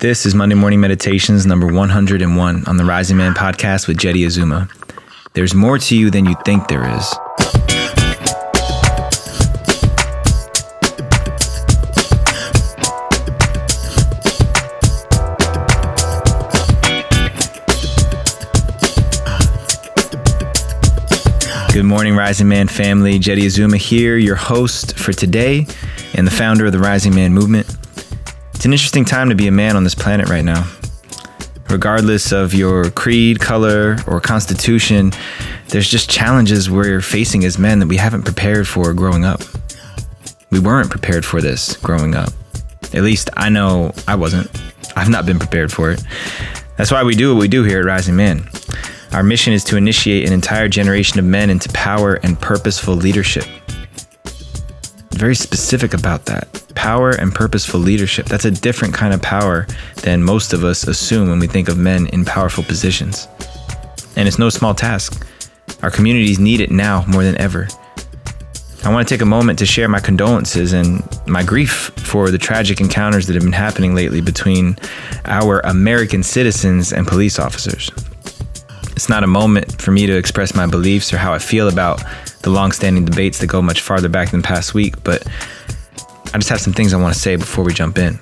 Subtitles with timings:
[0.00, 4.68] This is Monday Morning Meditations number 101 on the Rising Man podcast with Jeddy Azuma.
[5.32, 7.14] There's more to you than you think there is.
[21.72, 23.18] Good morning, Rising Man family.
[23.18, 25.66] Jeddy Azuma here, your host for today
[26.14, 27.77] and the founder of the Rising Man movement.
[28.58, 30.68] It's an interesting time to be a man on this planet right now.
[31.70, 35.12] Regardless of your creed, color, or constitution,
[35.68, 39.42] there's just challenges we're facing as men that we haven't prepared for growing up.
[40.50, 42.30] We weren't prepared for this growing up.
[42.92, 44.50] At least I know I wasn't.
[44.96, 46.02] I've not been prepared for it.
[46.76, 48.48] That's why we do what we do here at Rising Man.
[49.12, 53.44] Our mission is to initiate an entire generation of men into power and purposeful leadership.
[55.18, 56.62] Very specific about that.
[56.76, 58.26] Power and purposeful leadership.
[58.26, 59.66] That's a different kind of power
[60.02, 63.26] than most of us assume when we think of men in powerful positions.
[64.14, 65.26] And it's no small task.
[65.82, 67.66] Our communities need it now more than ever.
[68.84, 72.38] I want to take a moment to share my condolences and my grief for the
[72.38, 74.76] tragic encounters that have been happening lately between
[75.24, 77.90] our American citizens and police officers.
[78.92, 82.04] It's not a moment for me to express my beliefs or how I feel about
[82.42, 85.26] the long-standing debates that go much farther back than past week, but
[86.32, 88.18] I just have some things I want to say before we jump in.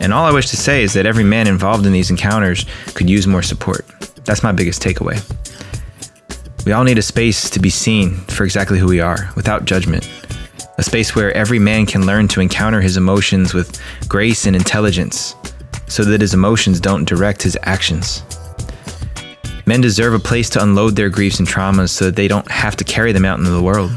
[0.00, 3.10] And all I wish to say is that every man involved in these encounters could
[3.10, 3.86] use more support.
[4.24, 5.20] That's my biggest takeaway.
[6.64, 10.08] We all need a space to be seen for exactly who we are, without judgment.
[10.76, 15.34] A space where every man can learn to encounter his emotions with grace and intelligence,
[15.86, 18.22] so that his emotions don't direct his actions.
[19.68, 22.74] Men deserve a place to unload their griefs and traumas so that they don't have
[22.76, 23.90] to carry them out into the world.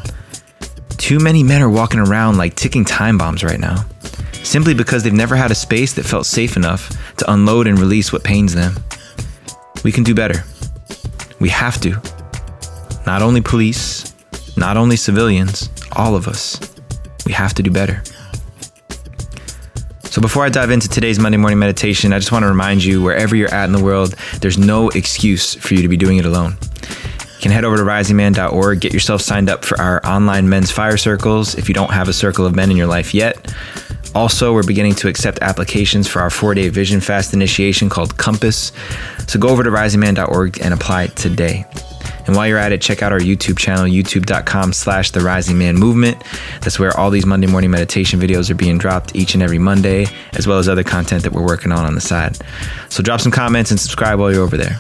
[0.98, 3.86] Too many men are walking around like ticking time bombs right now,
[4.44, 8.12] simply because they've never had a space that felt safe enough to unload and release
[8.12, 8.84] what pains them.
[9.82, 10.44] We can do better.
[11.40, 12.02] We have to.
[13.06, 14.14] Not only police,
[14.58, 16.60] not only civilians, all of us.
[17.26, 18.04] We have to do better.
[20.12, 23.02] So, before I dive into today's Monday morning meditation, I just want to remind you
[23.02, 26.26] wherever you're at in the world, there's no excuse for you to be doing it
[26.26, 26.58] alone.
[26.82, 30.98] You can head over to risingman.org, get yourself signed up for our online men's fire
[30.98, 33.56] circles if you don't have a circle of men in your life yet.
[34.14, 38.74] Also, we're beginning to accept applications for our four day vision fast initiation called Compass.
[39.28, 41.66] So, go over to risingman.org and apply today.
[42.28, 45.76] And while you're at it, check out our YouTube channel, youtube.com slash the rising man
[45.76, 46.22] movement.
[46.62, 50.06] That's where all these Monday morning meditation videos are being dropped each and every Monday,
[50.34, 52.38] as well as other content that we're working on on the side.
[52.90, 54.80] So drop some comments and subscribe while you're over there.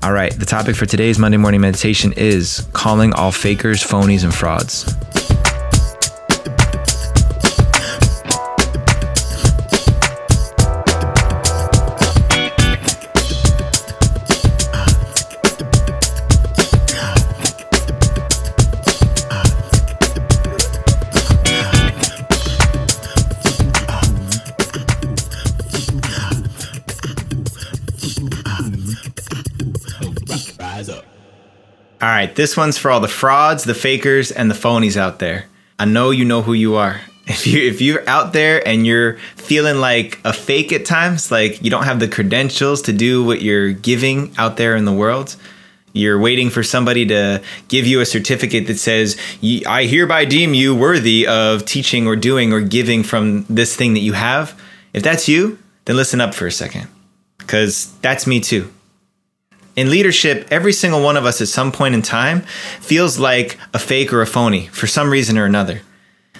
[0.00, 4.32] All right, the topic for today's Monday morning meditation is calling all fakers, phonies, and
[4.32, 4.94] frauds.
[32.00, 35.46] All right, this one's for all the frauds, the fakers, and the phonies out there.
[35.80, 37.00] I know you know who you are.
[37.28, 41.62] If you if you're out there and you're feeling like a fake at times, like
[41.62, 45.36] you don't have the credentials to do what you're giving out there in the world,
[45.92, 49.18] you're waiting for somebody to give you a certificate that says,
[49.66, 54.00] "I hereby deem you worthy of teaching or doing or giving from this thing that
[54.00, 54.54] you have."
[54.94, 56.88] If that's you, then listen up for a second,
[57.36, 58.70] because that's me too
[59.78, 62.40] in leadership, every single one of us at some point in time
[62.80, 65.82] feels like a fake or a phony for some reason or another.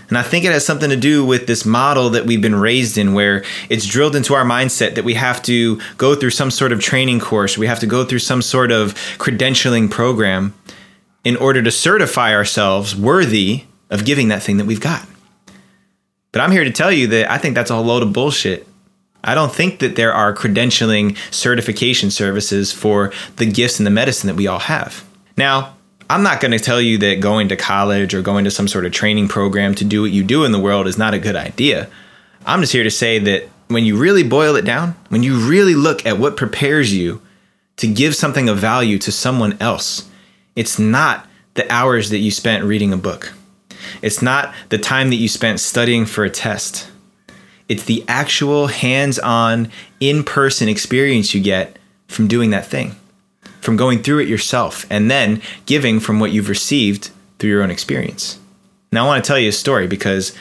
[0.08, 2.98] And I think it has something to do with this model that we've been raised
[2.98, 6.72] in, where it's drilled into our mindset that we have to go through some sort
[6.72, 10.52] of training course, we have to go through some sort of credentialing program
[11.22, 15.06] in order to certify ourselves worthy of giving that thing that we've got.
[16.32, 18.66] But I'm here to tell you that I think that's a whole load of bullshit.
[19.24, 24.28] I don't think that there are credentialing certification services for the gifts and the medicine
[24.28, 25.04] that we all have.
[25.36, 25.74] Now,
[26.10, 28.86] I'm not going to tell you that going to college or going to some sort
[28.86, 31.36] of training program to do what you do in the world is not a good
[31.36, 31.90] idea.
[32.46, 35.74] I'm just here to say that when you really boil it down, when you really
[35.74, 37.20] look at what prepares you
[37.76, 40.08] to give something of value to someone else,
[40.56, 43.34] it's not the hours that you spent reading a book.
[44.00, 46.90] It's not the time that you spent studying for a test.
[47.68, 49.70] It's the actual hands on,
[50.00, 51.78] in person experience you get
[52.08, 52.96] from doing that thing,
[53.60, 57.70] from going through it yourself, and then giving from what you've received through your own
[57.70, 58.38] experience.
[58.90, 60.34] Now, I want to tell you a story because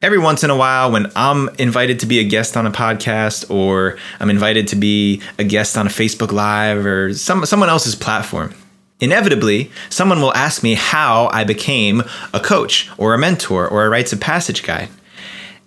[0.00, 3.50] every once in a while when I'm invited to be a guest on a podcast
[3.50, 7.94] or I'm invited to be a guest on a Facebook Live or some someone else's
[7.94, 8.54] platform,
[8.98, 12.02] inevitably someone will ask me how I became
[12.32, 14.88] a coach or a mentor or a rites of passage guide.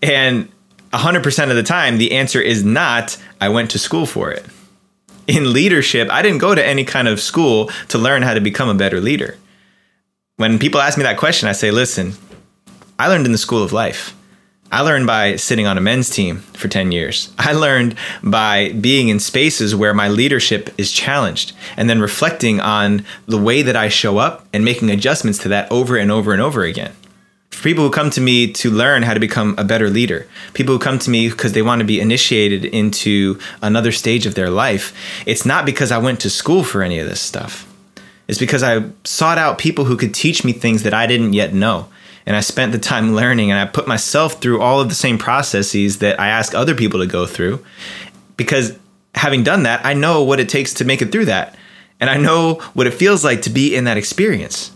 [0.01, 0.49] And
[0.95, 4.45] 100% of the time the answer is not I went to school for it.
[5.27, 8.69] In leadership, I didn't go to any kind of school to learn how to become
[8.69, 9.37] a better leader.
[10.37, 12.13] When people ask me that question, I say, listen,
[12.99, 14.15] I learned in the school of life.
[14.71, 17.31] I learned by sitting on a men's team for 10 years.
[17.37, 23.05] I learned by being in spaces where my leadership is challenged and then reflecting on
[23.25, 26.41] the way that I show up and making adjustments to that over and over and
[26.41, 26.93] over again.
[27.63, 30.79] People who come to me to learn how to become a better leader, people who
[30.79, 34.93] come to me because they want to be initiated into another stage of their life,
[35.25, 37.71] it's not because I went to school for any of this stuff.
[38.27, 41.53] It's because I sought out people who could teach me things that I didn't yet
[41.53, 41.87] know
[42.25, 45.17] and I spent the time learning and I put myself through all of the same
[45.17, 47.63] processes that I ask other people to go through
[48.35, 48.77] because
[49.13, 51.55] having done that, I know what it takes to make it through that.
[51.99, 54.71] And I know what it feels like to be in that experience.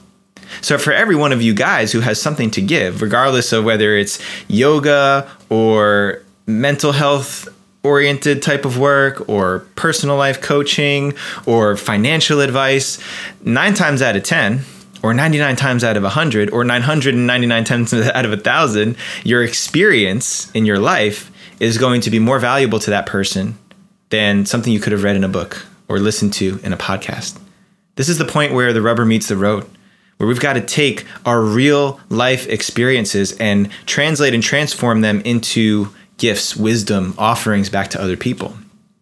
[0.62, 3.96] So, for every one of you guys who has something to give, regardless of whether
[3.96, 7.48] it's yoga or mental health
[7.84, 11.14] oriented type of work or personal life coaching
[11.46, 13.00] or financial advice,
[13.44, 14.62] nine times out of 10,
[15.02, 20.66] or 99 times out of 100 or 999 times out of 1000 your experience in
[20.66, 23.58] your life is going to be more valuable to that person
[24.10, 27.40] than something you could have read in a book or listened to in a podcast.
[27.96, 29.70] This is the point where the rubber meets the road
[30.20, 35.88] where we've got to take our real life experiences and translate and transform them into
[36.18, 38.54] gifts wisdom offerings back to other people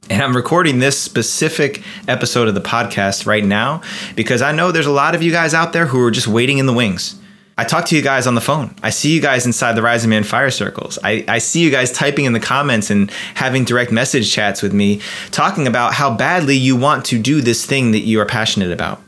[0.09, 3.81] and I'm recording this specific episode of the podcast right now
[4.15, 6.59] because I know there's a lot of you guys out there who are just waiting
[6.59, 7.19] in the wings.
[7.57, 8.75] I talk to you guys on the phone.
[8.83, 10.99] I see you guys inside the Rising Man fire circles.
[11.03, 14.73] I, I see you guys typing in the comments and having direct message chats with
[14.73, 18.71] me, talking about how badly you want to do this thing that you are passionate
[18.71, 19.01] about.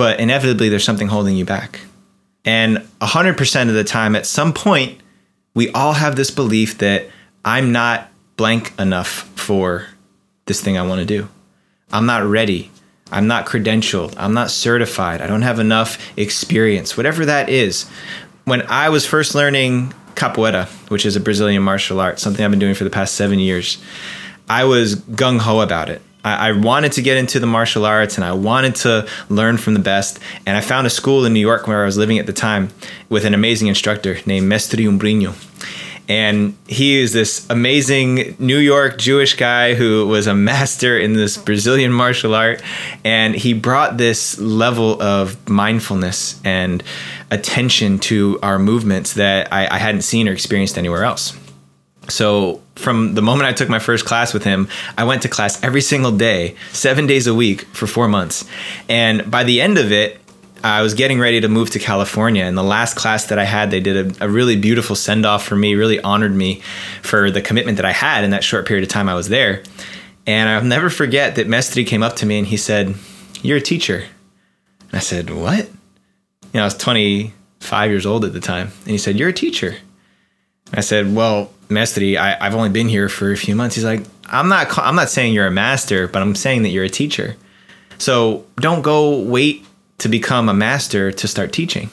[0.00, 1.78] But inevitably, there's something holding you back.
[2.46, 4.98] And 100% of the time, at some point,
[5.54, 7.08] we all have this belief that
[7.44, 9.88] I'm not blank enough for
[10.46, 11.28] this thing I want to do.
[11.92, 12.70] I'm not ready.
[13.12, 14.14] I'm not credentialed.
[14.16, 15.20] I'm not certified.
[15.20, 17.86] I don't have enough experience, whatever that is.
[18.46, 22.58] When I was first learning capoeira, which is a Brazilian martial art, something I've been
[22.58, 23.76] doing for the past seven years,
[24.48, 26.00] I was gung ho about it.
[26.24, 29.74] I, I wanted to get into the martial arts and I wanted to learn from
[29.74, 30.18] the best.
[30.46, 32.70] And I found a school in New York where I was living at the time
[33.08, 35.34] with an amazing instructor named Mestre Umbrino
[36.10, 41.36] and he is this amazing New York Jewish guy who was a master in this
[41.36, 42.60] Brazilian martial art.
[43.04, 46.82] And he brought this level of mindfulness and
[47.30, 51.38] attention to our movements that I, I hadn't seen or experienced anywhere else.
[52.10, 54.68] So, from the moment I took my first class with him,
[54.98, 58.44] I went to class every single day, seven days a week for four months.
[58.88, 60.20] And by the end of it,
[60.62, 63.70] I was getting ready to move to California, and the last class that I had,
[63.70, 66.60] they did a, a really beautiful send off for me, really honored me
[67.02, 69.62] for the commitment that I had in that short period of time I was there.
[70.26, 72.94] And I'll never forget that Mestre came up to me and he said,
[73.42, 74.04] You're a teacher.
[74.80, 75.66] And I said, What?
[75.66, 78.70] You know, I was 25 years old at the time.
[78.82, 79.76] And he said, You're a teacher.
[80.72, 83.74] I said, Well, Mestre, I, I've only been here for a few months.
[83.76, 86.84] He's like, I'm not, I'm not saying you're a master, but I'm saying that you're
[86.84, 87.36] a teacher.
[87.98, 89.66] So don't go wait
[89.98, 91.90] to become a master to start teaching.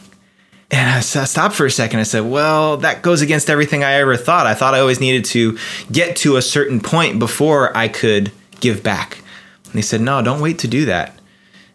[0.69, 1.99] And I stopped for a second.
[1.99, 4.47] I said, Well, that goes against everything I ever thought.
[4.47, 5.57] I thought I always needed to
[5.91, 9.19] get to a certain point before I could give back.
[9.65, 11.17] And he said, No, don't wait to do that.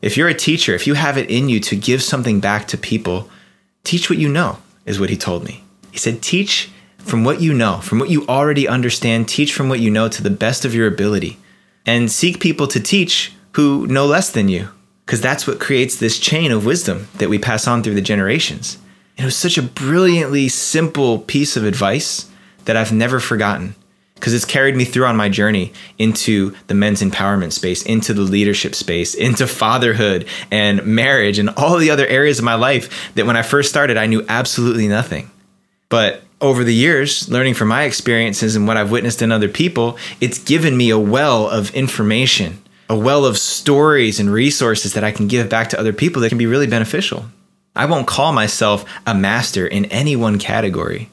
[0.02, 2.76] If you're a teacher, if you have it in you to give something back to
[2.76, 3.30] people,
[3.85, 5.64] teach what you know, is what he told me.
[5.90, 6.71] He said, Teach
[7.04, 10.23] from what you know, from what you already understand, teach from what you know to
[10.23, 11.38] the best of your ability,
[11.85, 14.68] and seek people to teach who know less than you
[15.04, 18.78] because that's what creates this chain of wisdom that we pass on through the generations.
[19.16, 22.30] And it was such a brilliantly simple piece of advice
[22.64, 23.75] that I've never forgotten
[24.14, 28.23] because it's carried me through on my journey into the men's empowerment space, into the
[28.23, 33.26] leadership space, into fatherhood and marriage and all the other areas of my life that
[33.26, 35.28] when I first started, I knew absolutely nothing.
[35.88, 39.96] But over the years, learning from my experiences and what I've witnessed in other people,
[40.20, 45.12] it's given me a well of information a well of stories and resources that I
[45.12, 47.25] can give back to other people that can be really beneficial.
[47.75, 51.08] I won't call myself a master in any one category,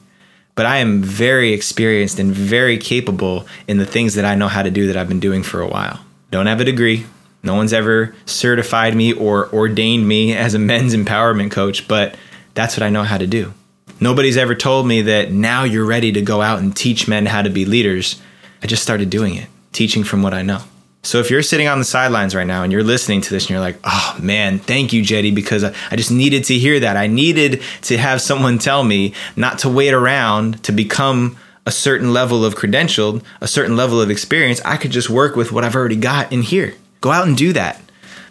[0.54, 4.62] but I am very experienced and very capable in the things that I know how
[4.62, 6.04] to do that I've been doing for a while.
[6.30, 7.06] Don't have a degree.
[7.42, 12.14] No one's ever certified me or ordained me as a men's empowerment coach, but
[12.52, 13.54] that's what I know how to do.
[14.00, 17.42] Nobody's ever told me that now you're ready to go out and teach men how
[17.42, 18.20] to be leaders.
[18.62, 20.62] I just started doing it, teaching from what I know.
[21.02, 23.50] So if you're sitting on the sidelines right now and you're listening to this and
[23.50, 26.96] you're like, oh man, thank you, Jeddy, because I just needed to hear that.
[26.96, 32.12] I needed to have someone tell me not to wait around to become a certain
[32.12, 34.60] level of credentialed, a certain level of experience.
[34.64, 36.74] I could just work with what I've already got in here.
[37.00, 37.80] Go out and do that.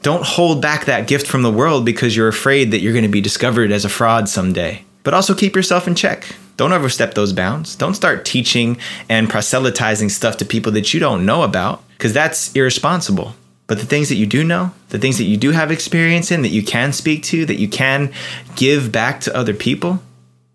[0.01, 3.09] Don't hold back that gift from the world because you're afraid that you're going to
[3.09, 4.83] be discovered as a fraud someday.
[5.03, 6.35] But also keep yourself in check.
[6.57, 7.75] Don't overstep those bounds.
[7.75, 8.77] Don't start teaching
[9.07, 13.33] and proselytizing stuff to people that you don't know about because that's irresponsible.
[13.67, 16.41] But the things that you do know, the things that you do have experience in,
[16.41, 18.11] that you can speak to, that you can
[18.55, 20.01] give back to other people,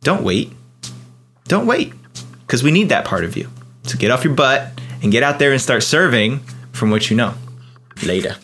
[0.03, 0.53] don't wait.
[1.45, 1.93] Don't wait
[2.41, 3.49] because we need that part of you.
[3.85, 4.73] So get off your butt
[5.03, 6.41] and get out there and start serving
[6.73, 7.35] from what you know.
[8.03, 8.37] Later.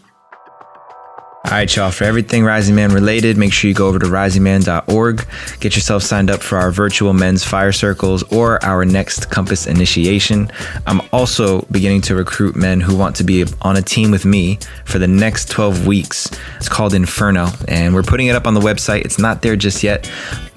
[1.50, 1.90] All right, y'all.
[1.90, 5.26] For everything Rising Man related, make sure you go over to risingman.org.
[5.58, 10.48] Get yourself signed up for our virtual men's fire circles or our next Compass initiation.
[10.86, 14.60] I'm also beginning to recruit men who want to be on a team with me
[14.84, 16.30] for the next 12 weeks.
[16.58, 19.04] It's called Inferno, and we're putting it up on the website.
[19.04, 20.08] It's not there just yet,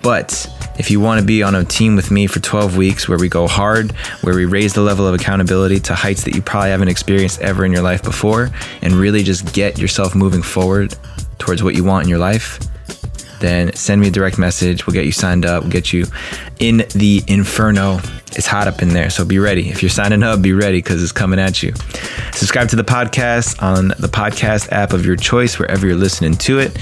[0.03, 0.45] but
[0.77, 3.29] if you want to be on a team with me for 12 weeks where we
[3.29, 6.87] go hard, where we raise the level of accountability to heights that you probably haven't
[6.87, 8.49] experienced ever in your life before,
[8.81, 10.95] and really just get yourself moving forward
[11.37, 12.59] towards what you want in your life,
[13.43, 14.87] then send me a direct message.
[14.87, 16.05] We'll get you signed up, we'll get you
[16.59, 17.99] in the inferno.
[18.35, 19.69] It's hot up in there, so be ready.
[19.69, 21.73] If you're signing up, be ready because it's coming at you.
[22.31, 26.57] Subscribe to the podcast on the podcast app of your choice, wherever you're listening to
[26.57, 26.75] it,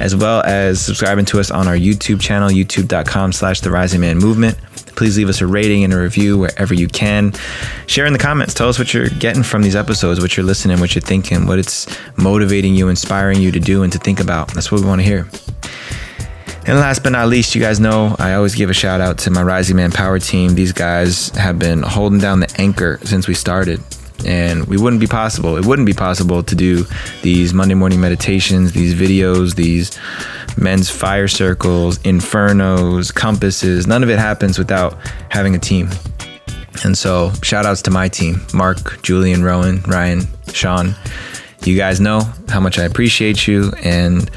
[0.00, 4.18] as well as subscribing to us on our YouTube channel, youtube.com slash the rising man
[4.18, 4.58] movement.
[4.96, 7.34] Please leave us a rating and a review wherever you can.
[7.86, 8.54] Share in the comments.
[8.54, 11.58] Tell us what you're getting from these episodes, what you're listening, what you're thinking, what
[11.58, 14.48] it's motivating you, inspiring you to do and to think about.
[14.54, 15.28] That's what we want to hear.
[16.68, 19.30] And last but not least, you guys know I always give a shout out to
[19.30, 20.56] my Rising Man Power team.
[20.56, 23.80] These guys have been holding down the anchor since we started.
[24.26, 25.56] And we wouldn't be possible.
[25.56, 26.84] It wouldn't be possible to do
[27.22, 29.96] these Monday morning meditations, these videos, these
[30.58, 33.86] men's fire circles, infernos, compasses.
[33.86, 34.98] None of it happens without
[35.30, 35.88] having a team.
[36.82, 40.96] And so, shout outs to my team Mark, Julian, Rowan, Ryan, Sean.
[41.62, 43.72] You guys know how much I appreciate you.
[43.84, 44.28] And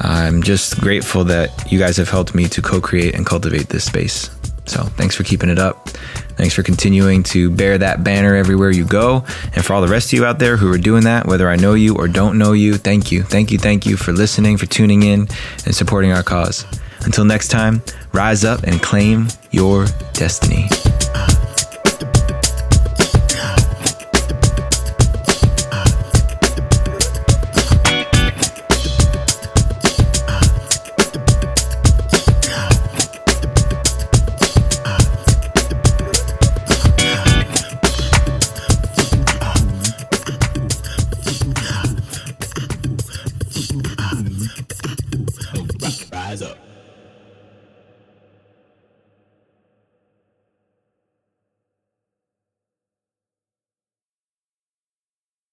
[0.00, 3.84] I'm just grateful that you guys have helped me to co create and cultivate this
[3.84, 4.30] space.
[4.66, 5.88] So thanks for keeping it up.
[6.36, 9.24] Thanks for continuing to bear that banner everywhere you go.
[9.54, 11.56] And for all the rest of you out there who are doing that, whether I
[11.56, 13.22] know you or don't know you, thank you.
[13.22, 13.58] Thank you.
[13.58, 15.28] Thank you for listening, for tuning in,
[15.64, 16.66] and supporting our cause.
[17.02, 20.68] Until next time, rise up and claim your destiny.